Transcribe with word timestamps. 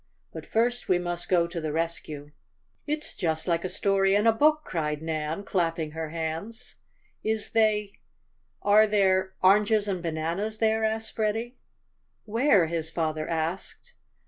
But 0.33 0.47
first 0.47 0.89
we 0.89 0.97
must 0.97 1.29
go 1.29 1.45
to 1.45 1.61
the 1.61 1.71
rescue." 1.71 2.31
"It's 2.87 3.13
just 3.13 3.47
like 3.47 3.63
a 3.63 3.69
story 3.69 4.15
in 4.15 4.25
a 4.25 4.31
book!" 4.33 4.61
cried 4.63 4.99
Nan, 4.99 5.43
clapping 5.43 5.91
her 5.91 6.09
hands. 6.09 6.77
"Is 7.23 7.51
they 7.51 7.99
are 8.63 8.87
there 8.87 9.35
oranges 9.43 9.87
and 9.87 10.01
bananas 10.01 10.57
there?" 10.57 10.83
asked 10.83 11.15
Freddie. 11.15 11.55
"Where?" 12.25 12.65
his 12.65 12.89
father 12.89 13.27
asked. 13.27 13.93